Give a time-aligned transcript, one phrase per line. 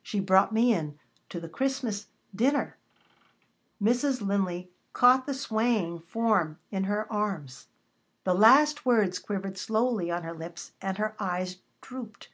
[0.00, 0.96] She brought me in
[1.28, 2.76] to the Christmas dinner"
[3.82, 4.24] Mrs.
[4.24, 7.66] Linley caught the swaying form in her arms.
[8.22, 12.28] The last words quivered slowly on her lips and her eyes drooped.